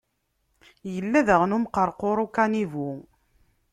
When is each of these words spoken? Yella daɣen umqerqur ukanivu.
Yella 0.93 1.21
daɣen 1.27 1.55
umqerqur 1.57 2.17
ukanivu. 2.25 2.89